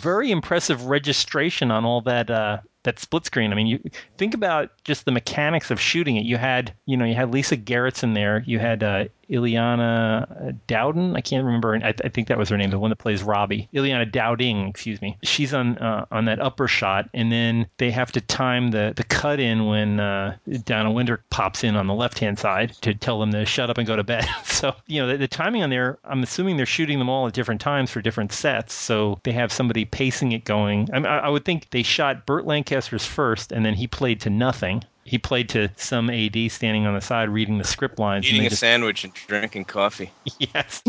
very 0.00 0.30
impressive 0.30 0.86
registration 0.86 1.70
on 1.70 1.84
all 1.84 2.00
that 2.02 2.30
uh, 2.30 2.58
that 2.84 2.98
split 2.98 3.24
screen. 3.26 3.52
I 3.52 3.56
mean, 3.56 3.66
you 3.66 3.80
think 4.16 4.34
about 4.34 4.70
just 4.84 5.04
the 5.04 5.12
mechanics 5.12 5.70
of 5.70 5.80
shooting 5.80 6.16
it. 6.16 6.24
You 6.24 6.36
had, 6.36 6.72
you 6.86 6.96
know, 6.96 7.04
you 7.04 7.14
had 7.14 7.32
Lisa 7.32 7.56
Gerritsen 7.56 8.14
there. 8.14 8.42
You 8.46 8.58
had 8.58 8.82
uh, 8.82 9.04
Ilana 9.30 10.56
Dowden. 10.66 11.16
I 11.16 11.20
can't 11.20 11.44
remember. 11.44 11.76
I, 11.76 11.94
I 12.04 12.08
think 12.08 12.28
that 12.28 12.38
was 12.38 12.48
her 12.48 12.56
name, 12.56 12.70
the 12.70 12.78
one 12.78 12.90
that 12.90 12.96
plays 12.96 13.22
Robbie. 13.22 13.68
Ilana 13.74 14.10
Dowding, 14.10 14.68
excuse 14.68 15.00
me. 15.00 15.16
She's 15.22 15.54
on 15.54 15.78
uh, 15.78 16.06
on 16.10 16.24
that 16.26 16.40
upper 16.40 16.68
shot, 16.68 17.08
and 17.14 17.30
then 17.30 17.66
they 17.78 17.90
have 17.90 18.12
to 18.12 18.20
time 18.20 18.70
the 18.70 18.92
the 18.96 19.04
cut 19.04 19.40
in 19.40 19.66
when 19.66 20.00
uh, 20.00 20.36
Dana 20.64 20.90
Wynter 20.90 21.20
pops 21.30 21.64
in 21.64 21.76
on 21.76 21.86
the 21.86 21.94
left 21.94 22.18
hand 22.18 22.38
side 22.38 22.72
to 22.80 22.94
tell 22.94 23.20
them 23.20 23.32
to 23.32 23.44
shut 23.44 23.70
up 23.70 23.78
and 23.78 23.86
go 23.86 23.96
to 23.96 24.04
bed. 24.04 24.26
so 24.44 24.74
you 24.86 25.00
know 25.00 25.08
the, 25.08 25.16
the 25.16 25.28
timing 25.28 25.62
on 25.62 25.70
there. 25.70 25.98
I'm 26.04 26.22
assuming 26.22 26.56
they're 26.56 26.66
shooting 26.66 26.98
them 26.98 27.08
all 27.08 27.26
at 27.26 27.34
different 27.34 27.60
times 27.60 27.90
for 27.90 28.00
different 28.00 28.32
sets, 28.32 28.74
so 28.74 29.20
they 29.24 29.32
have 29.32 29.52
somebody 29.52 29.84
pacing 29.84 30.32
it 30.32 30.44
going. 30.44 30.88
I, 30.92 30.98
mean, 30.98 31.06
I, 31.06 31.18
I 31.18 31.28
would 31.28 31.44
think 31.44 31.70
they 31.70 31.82
shot 31.82 32.26
Burt 32.26 32.46
Lancaster's 32.46 33.06
first, 33.06 33.52
and 33.52 33.64
then 33.64 33.74
he 33.74 33.86
played 33.86 34.20
to 34.22 34.30
nothing. 34.30 34.84
He 35.08 35.18
played 35.18 35.48
to 35.50 35.70
some 35.76 36.10
AD 36.10 36.36
standing 36.50 36.86
on 36.86 36.94
the 36.94 37.00
side 37.00 37.28
reading 37.30 37.58
the 37.58 37.64
script 37.64 37.98
lines. 37.98 38.26
and 38.26 38.30
Eating 38.34 38.40
they 38.42 38.46
a 38.46 38.50
just- 38.50 38.60
sandwich 38.60 39.04
and 39.04 39.12
drinking 39.14 39.64
coffee. 39.64 40.10
Yes, 40.38 40.82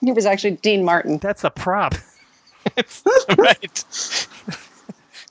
He 0.00 0.12
was 0.12 0.26
actually 0.26 0.52
Dean 0.56 0.84
Martin. 0.84 1.18
that's 1.18 1.44
a 1.44 1.50
prop. 1.50 1.94
right. 3.38 4.26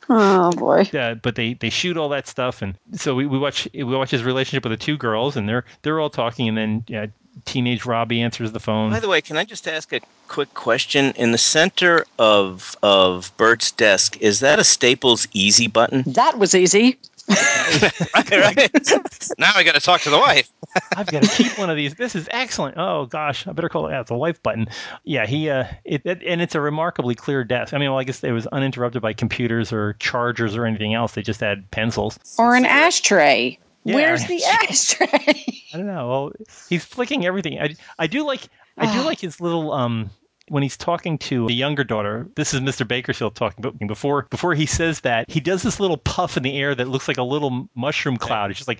Oh 0.09 0.51
boy. 0.51 0.81
uh, 0.93 1.15
but 1.15 1.35
they, 1.35 1.53
they 1.53 1.69
shoot 1.69 1.95
all 1.97 2.09
that 2.09 2.27
stuff, 2.27 2.61
and 2.61 2.77
so 2.93 3.15
we, 3.15 3.25
we 3.25 3.39
watch 3.39 3.67
we 3.73 3.83
watch 3.85 4.11
his 4.11 4.23
relationship 4.23 4.63
with 4.65 4.77
the 4.77 4.83
two 4.85 4.97
girls, 4.97 5.37
and 5.37 5.47
they're 5.47 5.63
they're 5.81 5.99
all 5.99 6.09
talking, 6.09 6.47
and 6.49 6.57
then 6.57 6.83
yeah, 6.87 7.05
teenage 7.45 7.85
Robbie 7.85 8.21
answers 8.21 8.51
the 8.51 8.59
phone. 8.59 8.91
By 8.91 8.99
the 8.99 9.07
way, 9.07 9.21
can 9.21 9.37
I 9.37 9.45
just 9.45 9.65
ask 9.67 9.93
a 9.93 10.01
quick 10.27 10.53
question? 10.55 11.13
In 11.15 11.31
the 11.31 11.37
center 11.37 12.05
of 12.19 12.75
of 12.83 13.31
Burt's 13.37 13.71
desk, 13.71 14.17
is 14.19 14.41
that 14.41 14.59
a 14.59 14.63
Staples 14.65 15.25
Easy 15.33 15.67
button? 15.67 16.03
That 16.05 16.37
was 16.37 16.53
easy. 16.53 16.97
Right, 17.29 18.31
right. 18.31 18.89
now 19.37 19.51
I 19.55 19.63
got 19.63 19.75
to 19.75 19.81
talk 19.81 20.01
to 20.01 20.09
the 20.09 20.17
wife. 20.19 20.49
I've 20.97 21.07
got 21.07 21.23
to 21.23 21.29
keep 21.29 21.57
one 21.57 21.69
of 21.69 21.77
these. 21.77 21.95
This 21.95 22.15
is 22.15 22.27
excellent. 22.31 22.77
Oh 22.77 23.05
gosh, 23.05 23.47
I 23.47 23.51
better 23.53 23.69
call 23.69 23.87
it. 23.87 23.91
Yeah, 23.91 24.01
it's 24.01 24.11
a 24.11 24.15
wife 24.15 24.41
button. 24.43 24.67
Yeah, 25.03 25.25
he 25.25 25.49
uh, 25.49 25.65
it, 25.85 26.01
it 26.05 26.23
and 26.23 26.41
it's 26.41 26.55
a 26.55 26.61
remarkably 26.61 27.15
clear 27.15 27.43
desk. 27.43 27.73
I 27.73 27.77
mean, 27.77 27.89
well, 27.89 27.99
I 27.99 28.03
guess 28.03 28.23
it 28.23 28.31
was 28.31 28.47
uninterrupted 28.47 29.01
by 29.01 29.13
computers 29.13 29.71
or 29.71 29.93
chargers 29.93 30.55
or 30.55 30.65
anything 30.65 30.93
else. 30.93 31.13
They 31.13 31.21
just 31.21 31.39
had 31.39 31.69
pencils. 31.71 32.17
Or 32.37 32.55
an 32.55 32.65
ashtray. 32.65 33.59
Yeah. 33.85 33.95
Where's 33.95 34.25
the 34.25 34.43
ashtray? 34.69 35.45
I 35.73 35.77
don't 35.77 35.87
know. 35.87 36.07
Well, 36.09 36.31
he's 36.69 36.85
flicking 36.85 37.25
everything. 37.25 37.59
I, 37.59 37.75
I 37.99 38.07
do 38.07 38.25
like 38.25 38.41
I 38.77 38.91
do 38.91 39.01
Ah. 39.01 39.05
like 39.05 39.19
his 39.19 39.39
little 39.39 39.71
um 39.71 40.09
when 40.53 40.61
he's 40.61 40.77
talking 40.77 41.17
to 41.17 41.47
the 41.47 41.53
younger 41.53 41.83
daughter. 41.83 42.27
This 42.35 42.53
is 42.53 42.59
Mr. 42.59 42.87
Bakersfield 42.87 43.33
talking, 43.33 43.63
but 43.63 43.75
before 43.87 44.27
before 44.29 44.53
he 44.53 44.67
says 44.67 44.99
that, 44.99 45.27
he 45.27 45.39
does 45.39 45.63
this 45.63 45.79
little 45.79 45.97
puff 45.97 46.37
in 46.37 46.43
the 46.43 46.55
air 46.59 46.75
that 46.75 46.87
looks 46.87 47.07
like 47.07 47.17
a 47.17 47.23
little 47.23 47.67
mushroom 47.73 48.17
cloud. 48.17 48.51
It's 48.51 48.59
just 48.59 48.67
like 48.67 48.79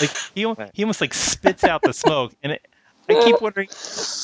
like 0.00 0.10
he 0.34 0.40
he 0.74 0.82
almost 0.82 1.00
like 1.00 1.14
spits 1.14 1.62
out 1.62 1.82
the 1.82 1.92
smoke 1.92 2.32
and. 2.42 2.52
It, 2.52 2.66
I 3.08 3.14
keep 3.24 3.42
wondering, 3.42 3.68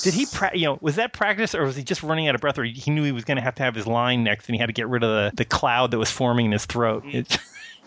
did 0.04 0.14
he, 0.14 0.25
pra- 0.26 0.56
you 0.56 0.66
know, 0.66 0.78
was 0.80 0.94
that 0.96 1.12
practice 1.12 1.52
or 1.52 1.64
was 1.64 1.75
he 1.75 1.82
just 1.82 2.04
running 2.04 2.28
out 2.28 2.37
of 2.37 2.40
breath, 2.40 2.60
or 2.60 2.64
he 2.64 2.92
knew 2.92 3.02
he 3.02 3.10
was 3.10 3.25
going 3.25 3.37
to 3.37 3.42
have 3.42 3.56
to 3.56 3.64
have 3.64 3.75
his 3.75 3.88
line 3.88 4.22
next, 4.22 4.46
and 4.46 4.54
he 4.54 4.60
had 4.60 4.66
to 4.66 4.72
get 4.72 4.87
rid 4.87 5.02
of 5.02 5.10
the, 5.10 5.32
the 5.37 5.44
cloud 5.44 5.90
that 5.90 5.98
was 5.98 6.12
forming 6.12 6.46
in 6.46 6.52
his 6.52 6.64
throat? 6.64 7.02
It, 7.04 7.38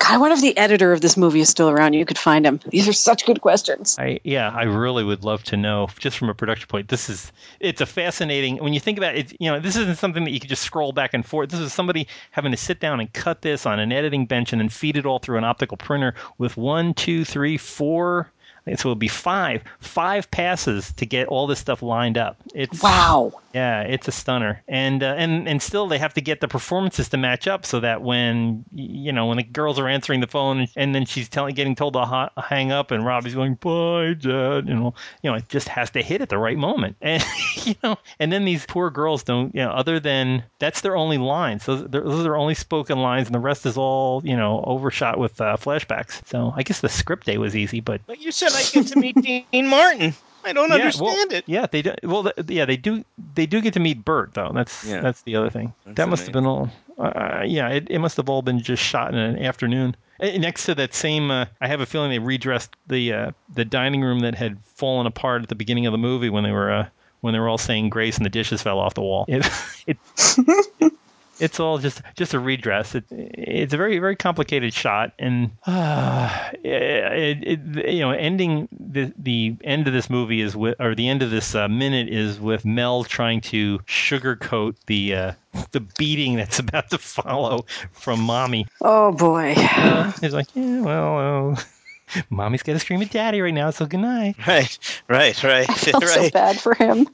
God, 0.02 0.14
I 0.14 0.18
wonder 0.18 0.34
if 0.34 0.42
the 0.42 0.58
editor 0.58 0.92
of 0.92 1.00
this 1.00 1.16
movie 1.16 1.42
is 1.42 1.50
still 1.50 1.70
around. 1.70 1.94
You 1.94 2.06
could 2.06 2.18
find 2.18 2.44
him. 2.44 2.60
These 2.68 2.88
are 2.88 2.94
such 2.94 3.24
good 3.26 3.40
questions. 3.40 3.98
I 4.00 4.20
yeah, 4.24 4.50
I 4.50 4.64
really 4.64 5.04
would 5.04 5.24
love 5.24 5.44
to 5.46 5.58
know 5.58 5.90
just 6.00 6.18
from 6.18 6.30
a 6.30 6.34
production 6.34 6.68
point. 6.68 6.88
This 6.88 7.08
is 7.08 7.32
it's 7.60 7.82
a 7.82 7.86
fascinating 7.86 8.58
when 8.58 8.74
you 8.74 8.80
think 8.80 8.98
about 8.98 9.16
it. 9.16 9.40
You 9.40 9.52
know, 9.52 9.60
this 9.60 9.76
isn't 9.76 10.00
something 10.00 10.24
that 10.24 10.32
you 10.32 10.40
could 10.40 10.50
just 10.50 10.64
scroll 10.64 10.92
back 10.92 11.14
and 11.14 11.24
forth. 11.24 11.50
This 11.50 11.60
is 11.60 11.72
somebody 11.72 12.08
having 12.32 12.52
to 12.52 12.58
sit 12.58 12.80
down 12.80 13.00
and 13.00 13.14
cut 13.14 13.44
this 13.44 13.68
on 13.68 13.80
an 13.80 13.92
editing 13.92 14.26
bench 14.26 14.54
and 14.54 14.60
then 14.60 14.70
feed 14.70 14.98
it 14.98 15.06
all 15.06 15.20
through 15.20 15.38
an 15.38 15.44
optical 15.44 15.78
printer 15.78 16.16
with 16.40 16.58
one, 16.58 16.96
two, 16.96 17.24
three, 17.24 17.58
four. 17.58 18.32
So 18.66 18.72
it'll 18.72 18.96
be 18.96 19.08
five 19.08 19.64
five 19.80 20.30
passes 20.32 20.92
to 20.94 21.06
get 21.06 21.28
all 21.28 21.48
this 21.48 21.60
stuff 21.60 21.82
lined 21.82 22.18
up. 22.18 22.38
It's 22.54 22.82
Wow. 22.82 23.32
yeah, 23.54 23.82
it's 23.82 24.08
a 24.08 24.12
stunner, 24.12 24.62
and 24.68 25.02
uh, 25.04 25.16
and 25.18 25.48
and 25.48 25.62
still 25.62 25.88
they 25.88 25.98
have 25.98 26.14
to 26.14 26.22
get 26.22 26.42
the 26.42 26.48
performances 26.48 27.10
to 27.10 27.18
match 27.18 27.48
up 27.48 27.66
so 27.66 27.80
that 27.80 28.02
when 28.02 28.64
you 28.74 29.12
know 29.12 29.26
when 29.28 29.38
the 29.38 29.44
girls 29.44 29.80
are 29.80 29.88
answering 29.88 30.20
the 30.22 30.28
phone 30.28 30.68
and 30.76 30.94
then 30.94 31.06
she's 31.06 31.28
telling 31.28 31.56
getting 31.56 31.76
told 31.76 31.94
to 31.94 32.06
ha- 32.06 32.30
hang 32.38 32.72
up 32.72 32.92
and 32.92 33.06
Robbie's 33.06 33.36
going 33.36 33.56
bye 33.56 34.14
dad, 34.14 34.68
you 34.68 34.76
know 34.76 34.94
you 35.24 35.32
know 35.32 35.36
it 35.38 35.50
just 35.50 35.68
has 35.68 35.90
to 35.92 36.02
hit 36.02 36.22
at 36.22 36.30
the 36.30 36.38
right 36.38 36.58
moment, 36.58 36.96
and 37.02 37.24
you 37.64 37.76
know 37.84 37.98
and 38.20 38.32
then 38.32 38.46
these 38.46 38.66
poor 38.68 38.90
girls 38.90 39.24
don't 39.24 39.54
you 39.56 39.62
know 39.62 39.72
other 39.72 40.00
than 40.00 40.44
that's 40.60 40.82
their 40.82 40.96
only 40.96 41.18
lines, 41.18 41.66
those 41.66 41.84
those 41.90 42.20
are 42.20 42.24
their 42.24 42.38
only 42.38 42.56
spoken 42.56 43.00
lines, 43.00 43.28
and 43.28 43.36
the 43.36 43.40
rest 43.40 43.66
is 43.66 43.76
all 43.78 44.22
you 44.24 44.38
know 44.38 44.64
overshot 44.68 45.18
with 45.18 45.42
uh, 45.42 45.58
flashbacks. 45.58 46.26
So 46.28 46.54
I 46.56 46.64
guess 46.64 46.82
the 46.82 46.90
script 46.90 47.26
day 47.26 47.38
was 47.38 47.56
easy, 47.56 47.80
but 47.80 48.02
But 48.06 48.22
you 48.22 48.32
said 48.32 48.51
I 48.56 48.64
get 48.72 48.88
to 48.88 49.00
meet 49.00 49.16
Dean 49.52 49.68
Martin. 49.68 50.14
I 50.44 50.54
don't 50.54 50.70
yeah, 50.70 50.76
understand 50.76 51.30
well, 51.30 51.38
it. 51.38 51.44
Yeah, 51.48 51.68
they 51.68 51.82
do. 51.84 51.94
Well, 52.04 52.24
th- 52.24 52.50
yeah, 52.50 52.66
they 52.66 52.78
do. 52.78 53.06
They 53.36 53.46
do 53.46 53.62
get 53.62 53.74
to 53.74 53.80
meet 53.80 54.04
Burt, 54.04 54.34
though. 54.34 54.52
That's 54.54 54.84
Yeah. 54.84 55.02
that's 55.02 55.22
the 55.22 55.36
other 55.36 55.50
thing. 55.50 55.74
That's 55.86 55.98
that 55.98 56.10
must 56.10 56.24
have 56.24 56.34
been 56.34 56.46
all. 56.48 56.72
Uh, 56.98 57.44
yeah, 57.46 57.70
it, 57.70 57.88
it 57.90 58.00
must 58.00 58.18
have 58.18 58.30
all 58.30 58.42
been 58.42 58.60
just 58.60 58.82
shot 58.82 59.14
in 59.14 59.20
an 59.20 59.38
afternoon. 59.44 59.96
Eh, 60.20 60.38
Next 60.38 60.66
to 60.66 60.76
that 60.76 60.94
same, 60.94 61.32
uh, 61.32 61.46
I 61.60 61.68
have 61.68 61.80
a 61.82 61.86
feeling 61.86 62.10
they 62.10 62.20
redressed 62.20 62.76
the 62.88 63.14
uh, 63.14 63.32
the 63.54 63.66
dining 63.66 64.02
room 64.02 64.20
that 64.22 64.36
had 64.36 64.58
fallen 64.76 65.06
apart 65.08 65.44
at 65.44 65.50
the 65.50 65.56
beginning 65.56 65.86
of 65.86 65.92
the 65.92 65.98
movie 65.98 66.30
when 66.30 66.44
they 66.44 66.52
were 66.52 66.72
uh, 66.72 66.88
when 67.22 67.34
they 67.34 67.40
were 67.40 67.50
all 67.50 67.58
saying 67.58 67.90
grace 67.90 68.18
and 68.18 68.26
the 68.26 68.30
dishes 68.30 68.62
fell 68.62 68.80
off 68.80 68.94
the 68.96 69.02
wall. 69.02 69.26
It, 69.28 69.48
it, 69.88 69.98
it's 71.42 71.60
all 71.60 71.78
just 71.80 72.02
just 72.16 72.34
a 72.34 72.40
redress. 72.40 72.96
It, 72.96 73.06
it's 73.10 73.74
a 73.74 73.78
very 73.78 74.00
very 74.00 74.16
complicated 74.16 74.74
shot, 74.74 75.12
and 75.20 75.52
uh, 75.66 76.50
it, 76.64 77.44
it, 77.78 77.90
you 77.92 78.00
know, 78.02 78.12
ending 78.12 78.70
the 78.72 79.12
the 79.18 79.56
end 79.64 79.88
of 79.88 79.94
this 79.94 80.10
movie 80.10 80.42
is 80.42 80.56
with, 80.56 80.80
or 80.80 80.96
the 80.96 81.10
end 81.10 81.22
of 81.24 81.32
this 81.32 81.56
uh, 81.56 81.68
minute 81.68 82.08
is 82.10 82.40
with 82.40 82.64
Mel 82.64 83.04
trying 83.04 83.42
to 83.42 83.80
sugarcoat 83.80 84.76
the 84.86 85.16
uh, 85.16 85.32
the 85.72 85.82
beating 85.82 86.36
that's 86.36 86.60
about 86.60 86.90
to 86.92 86.98
follow 86.98 87.66
from 87.92 88.22
mommy. 88.22 88.68
Oh 88.82 89.12
boy. 89.12 89.54
Uh, 89.58 90.12
he's 90.22 90.34
like, 90.34 90.48
yeah, 90.54 90.82
well. 90.82 91.52
Uh, 91.58 91.62
Mommy's 92.30 92.62
got 92.62 92.74
to 92.74 92.80
scream 92.80 93.02
at 93.02 93.10
daddy 93.10 93.40
right 93.40 93.54
now, 93.54 93.70
so 93.70 93.86
good 93.86 94.02
night. 94.02 94.36
Right, 94.46 95.02
right, 95.08 95.42
right, 95.46 95.70
I 95.70 95.74
felt 95.74 96.04
so 96.04 96.30
bad 96.30 96.60
for 96.60 96.74
him. 96.74 97.08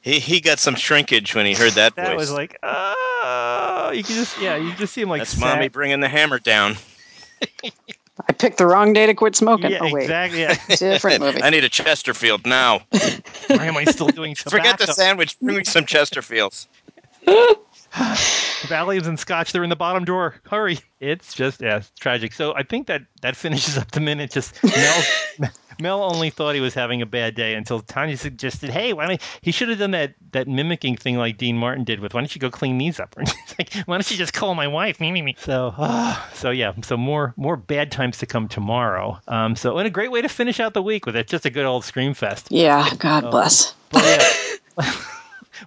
He 0.00 0.18
he 0.18 0.40
got 0.40 0.58
some 0.58 0.74
shrinkage 0.74 1.36
when 1.36 1.46
he 1.46 1.54
heard 1.54 1.74
that, 1.74 1.94
That 1.94 2.08
voice. 2.08 2.16
was 2.18 2.32
like, 2.32 2.58
oh, 2.64 2.68
you 3.92 4.04
can 4.04 4.14
just, 4.16 4.40
yeah, 4.40 4.56
you 4.56 4.74
just 4.74 4.92
see 4.92 5.02
him 5.02 5.08
like, 5.08 5.20
That's 5.20 5.32
sad- 5.32 5.40
mommy 5.40 5.68
bringing 5.68 6.00
the 6.00 6.08
hammer 6.08 6.38
down. 6.38 6.76
I 8.28 8.32
picked 8.32 8.58
the 8.58 8.66
wrong 8.66 8.92
day 8.92 9.06
to 9.06 9.14
quit 9.14 9.34
smoking. 9.34 9.70
Yeah, 9.70 9.78
oh 9.80 9.92
wait, 9.92 10.02
exactly. 10.02 10.42
Yeah. 10.42 10.54
different 10.68 11.20
movie. 11.20 11.42
I 11.42 11.50
need 11.50 11.64
a 11.64 11.68
Chesterfield 11.68 12.46
now. 12.46 12.80
Why 13.48 13.66
am 13.66 13.76
I 13.76 13.84
still 13.84 14.08
doing 14.08 14.34
tobacco? 14.34 14.58
Forget 14.58 14.78
the 14.78 14.86
sandwich. 14.92 15.38
Bring 15.40 15.56
me 15.56 15.64
some 15.64 15.84
Chesterfields. 15.84 16.66
Valiums 18.62 19.06
and 19.06 19.18
scotch, 19.18 19.52
they're 19.52 19.64
in 19.64 19.70
the 19.70 19.76
bottom 19.76 20.04
drawer. 20.04 20.34
Hurry. 20.48 20.78
It's 21.00 21.34
just, 21.34 21.60
yeah, 21.60 21.78
it's 21.78 21.90
tragic. 21.98 22.32
So 22.32 22.54
I 22.54 22.62
think 22.62 22.86
that 22.86 23.02
that 23.22 23.36
finishes 23.36 23.76
up 23.76 23.90
the 23.90 24.00
minute. 24.00 24.30
Just 24.30 24.62
Mel, 25.38 25.50
Mel 25.80 26.02
only 26.04 26.30
thought 26.30 26.54
he 26.54 26.60
was 26.60 26.72
having 26.74 27.02
a 27.02 27.06
bad 27.06 27.34
day 27.34 27.54
until 27.54 27.80
Tanya 27.80 28.16
suggested, 28.16 28.70
hey, 28.70 28.92
why 28.92 29.06
don't 29.08 29.20
he 29.42 29.50
should 29.50 29.68
have 29.68 29.78
done 29.78 29.90
that, 29.90 30.14
that 30.30 30.46
mimicking 30.48 30.96
thing 30.96 31.16
like 31.16 31.36
Dean 31.38 31.58
Martin 31.58 31.84
did 31.84 31.98
with, 32.00 32.14
why 32.14 32.20
don't 32.20 32.34
you 32.34 32.40
go 32.40 32.50
clean 32.50 32.78
these 32.78 33.00
up? 33.00 33.14
And 33.18 33.28
she's 33.28 33.58
like, 33.58 33.74
why 33.86 33.96
don't 33.96 34.10
you 34.10 34.16
just 34.16 34.32
call 34.32 34.54
my 34.54 34.68
wife? 34.68 35.00
Me, 35.00 35.10
me, 35.12 35.20
me. 35.20 35.34
So, 35.38 35.74
ah, 35.76 36.30
so 36.34 36.50
yeah, 36.50 36.72
so 36.82 36.96
more 36.96 37.34
more 37.36 37.56
bad 37.56 37.90
times 37.92 38.18
to 38.18 38.26
come 38.26 38.48
tomorrow. 38.48 39.18
Um, 39.28 39.56
so, 39.56 39.76
and 39.76 39.86
a 39.86 39.90
great 39.90 40.10
way 40.12 40.22
to 40.22 40.28
finish 40.28 40.60
out 40.60 40.72
the 40.72 40.82
week 40.82 41.04
with 41.04 41.16
it. 41.16 41.26
Just 41.26 41.44
a 41.46 41.50
good 41.50 41.66
old 41.66 41.84
scream 41.84 42.14
fest. 42.14 42.46
Yeah, 42.50 42.88
God 42.98 43.24
Oh. 43.24 43.30
bless. 43.30 43.74
But 43.90 44.04
yeah. 44.78 44.92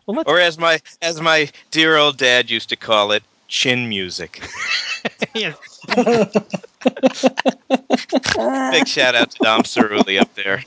well, 0.05 0.23
Or 0.25 0.39
as 0.39 0.57
my 0.57 0.79
as 1.01 1.19
my 1.21 1.49
dear 1.71 1.97
old 1.97 2.17
dad 2.17 2.49
used 2.49 2.69
to 2.69 2.75
call 2.75 3.11
it, 3.11 3.23
chin 3.47 3.87
music. 3.89 4.41
Big 8.71 8.87
shout 8.87 9.15
out 9.15 9.31
to 9.31 9.37
Dom 9.43 9.63
Cerulli 9.63 10.19
up 10.19 10.33
there. 10.35 10.63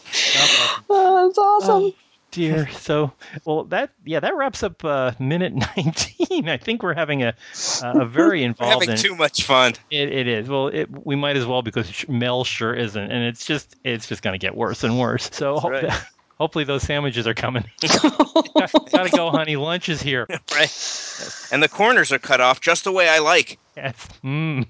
Oh, 0.88 1.26
that's 1.26 1.38
awesome. 1.38 1.82
Oh, 1.84 1.94
dear. 2.30 2.68
So, 2.70 3.12
well, 3.44 3.64
that 3.64 3.90
yeah, 4.04 4.20
that 4.20 4.36
wraps 4.36 4.62
up 4.62 4.84
uh, 4.84 5.12
minute 5.18 5.54
nineteen. 5.76 6.48
I 6.48 6.56
think 6.56 6.82
we're 6.82 6.94
having 6.94 7.22
a 7.22 7.34
a 7.82 8.04
very 8.06 8.40
We're 8.40 8.46
involved. 8.46 8.72
having 8.84 8.90
in- 8.90 8.96
too 8.96 9.14
much 9.16 9.42
fun. 9.44 9.74
it, 9.90 10.08
it 10.10 10.28
is. 10.28 10.48
Well, 10.48 10.68
it, 10.68 10.88
we 11.06 11.16
might 11.16 11.36
as 11.36 11.46
well 11.46 11.62
because 11.62 12.08
Mel 12.08 12.44
sure 12.44 12.74
isn't, 12.74 13.10
and 13.10 13.24
it's 13.24 13.44
just 13.44 13.76
it's 13.84 14.06
just 14.08 14.22
going 14.22 14.34
to 14.38 14.44
get 14.44 14.54
worse 14.56 14.84
and 14.84 14.98
worse. 14.98 15.28
So 15.32 15.58
ho- 15.58 15.70
right. 15.70 15.90
Hopefully 16.38 16.64
those 16.64 16.82
sandwiches 16.82 17.26
are 17.26 17.34
coming. 17.34 17.64
Gotta 17.82 19.10
go, 19.14 19.30
honey. 19.30 19.56
Lunch 19.56 19.88
is 19.88 20.02
here. 20.02 20.26
Right. 20.54 21.48
And 21.52 21.62
the 21.62 21.68
corners 21.68 22.10
are 22.12 22.18
cut 22.18 22.40
off 22.40 22.60
just 22.60 22.84
the 22.84 22.92
way 22.92 23.08
I 23.08 23.18
like. 23.18 23.58
Yes. 23.76 23.94
Mm. 24.24 24.66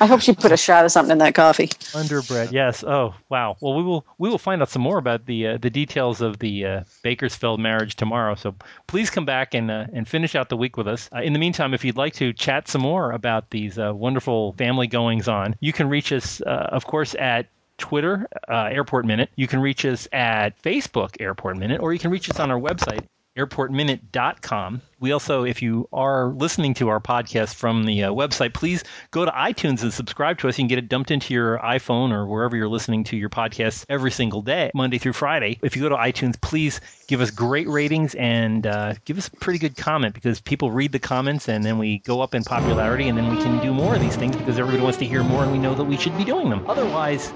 I 0.00 0.06
hope 0.06 0.20
she 0.20 0.34
put 0.34 0.52
a 0.52 0.56
shot 0.56 0.84
of 0.84 0.92
something 0.92 1.12
in 1.12 1.18
that 1.18 1.34
coffee. 1.34 1.66
Underbread, 1.92 2.52
yes. 2.52 2.84
Oh, 2.84 3.14
wow. 3.28 3.56
Well, 3.60 3.74
we 3.74 3.82
will 3.82 4.06
we 4.18 4.28
will 4.28 4.38
find 4.38 4.62
out 4.62 4.70
some 4.70 4.82
more 4.82 4.98
about 4.98 5.26
the 5.26 5.46
uh, 5.46 5.58
the 5.58 5.70
details 5.70 6.20
of 6.20 6.38
the 6.38 6.64
uh, 6.64 6.84
Bakersfeld 7.04 7.58
marriage 7.58 7.96
tomorrow. 7.96 8.34
So 8.34 8.54
please 8.86 9.10
come 9.10 9.24
back 9.24 9.54
and 9.54 9.70
uh, 9.70 9.86
and 9.92 10.06
finish 10.06 10.34
out 10.34 10.48
the 10.48 10.56
week 10.56 10.76
with 10.76 10.86
us. 10.86 11.08
Uh, 11.14 11.20
in 11.20 11.32
the 11.32 11.38
meantime, 11.38 11.74
if 11.74 11.84
you'd 11.84 11.96
like 11.96 12.14
to 12.14 12.32
chat 12.32 12.68
some 12.68 12.82
more 12.82 13.10
about 13.12 13.50
these 13.50 13.78
uh, 13.78 13.92
wonderful 13.94 14.52
family 14.52 14.86
goings 14.86 15.26
on, 15.26 15.56
you 15.60 15.72
can 15.72 15.88
reach 15.88 16.12
us, 16.12 16.40
uh, 16.42 16.68
of 16.70 16.86
course, 16.86 17.14
at 17.16 17.48
Twitter, 17.78 18.28
uh, 18.48 18.68
Airport 18.70 19.06
Minute. 19.06 19.30
You 19.36 19.46
can 19.46 19.60
reach 19.60 19.84
us 19.84 20.06
at 20.12 20.60
Facebook, 20.62 21.16
Airport 21.20 21.56
Minute, 21.56 21.80
or 21.80 21.92
you 21.92 21.98
can 21.98 22.10
reach 22.10 22.30
us 22.30 22.38
on 22.38 22.50
our 22.50 22.60
website, 22.60 23.04
airportminute.com. 23.36 24.82
We 25.00 25.12
also, 25.12 25.44
if 25.44 25.62
you 25.62 25.88
are 25.92 26.28
listening 26.28 26.74
to 26.74 26.88
our 26.88 26.98
podcast 26.98 27.54
from 27.54 27.84
the 27.84 28.04
uh, 28.04 28.10
website, 28.10 28.52
please 28.52 28.82
go 29.12 29.24
to 29.24 29.30
iTunes 29.30 29.82
and 29.82 29.92
subscribe 29.92 30.38
to 30.38 30.48
us. 30.48 30.58
You 30.58 30.62
can 30.62 30.68
get 30.68 30.78
it 30.78 30.88
dumped 30.88 31.12
into 31.12 31.32
your 31.32 31.58
iPhone 31.58 32.10
or 32.10 32.26
wherever 32.26 32.56
you're 32.56 32.68
listening 32.68 33.04
to 33.04 33.16
your 33.16 33.28
podcast 33.28 33.84
every 33.88 34.10
single 34.10 34.42
day, 34.42 34.72
Monday 34.74 34.98
through 34.98 35.12
Friday. 35.12 35.58
If 35.62 35.76
you 35.76 35.82
go 35.82 35.88
to 35.88 35.94
iTunes, 35.94 36.40
please 36.40 36.80
give 37.06 37.20
us 37.20 37.30
great 37.30 37.68
ratings 37.68 38.16
and 38.16 38.66
uh, 38.66 38.94
give 39.04 39.18
us 39.18 39.28
a 39.28 39.30
pretty 39.30 39.60
good 39.60 39.76
comment 39.76 40.14
because 40.14 40.40
people 40.40 40.72
read 40.72 40.90
the 40.90 40.98
comments 40.98 41.48
and 41.48 41.64
then 41.64 41.78
we 41.78 41.98
go 42.00 42.20
up 42.20 42.34
in 42.34 42.42
popularity 42.42 43.08
and 43.08 43.16
then 43.16 43.30
we 43.30 43.40
can 43.40 43.62
do 43.62 43.72
more 43.72 43.94
of 43.94 44.00
these 44.00 44.16
things 44.16 44.34
because 44.34 44.58
everybody 44.58 44.82
wants 44.82 44.98
to 44.98 45.04
hear 45.04 45.22
more 45.22 45.44
and 45.44 45.52
we 45.52 45.58
know 45.58 45.74
that 45.74 45.84
we 45.84 45.96
should 45.96 46.16
be 46.18 46.24
doing 46.24 46.50
them. 46.50 46.64
Otherwise, 46.68 47.30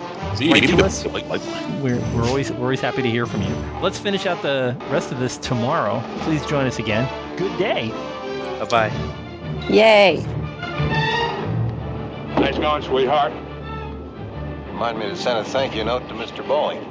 write 0.51 0.69
to 0.69 0.85
us. 0.85 1.05
We're, 1.81 2.01
we're 2.15 2.25
always 2.25 2.51
we're 2.51 2.63
always 2.63 2.81
happy 2.81 3.03
to 3.03 3.11
hear 3.11 3.27
from 3.27 3.43
you. 3.43 3.55
Let's 3.81 3.99
finish 3.99 4.27
out 4.27 4.43
the 4.43 4.77
rest 4.91 5.13
of 5.13 5.21
this 5.21 5.39
tomorrow. 5.39 6.03
Please 6.21 6.45
join 6.47 6.67
us 6.67 6.81
again. 6.81 7.09
Good 7.37 7.59
day. 7.59 7.89
Bye 8.59 8.67
bye. 8.71 9.69
Yay. 9.71 10.23
Nice 12.39 12.59
going, 12.59 12.83
sweetheart. 12.83 13.33
Remind 14.69 14.99
me 14.99 15.07
to 15.07 15.17
send 15.17 15.39
a 15.39 15.45
thank 15.45 15.75
you 15.75 15.85
note 15.85 16.09
to 16.09 16.15
Mr. 16.15 16.47
Bowling. 16.47 16.83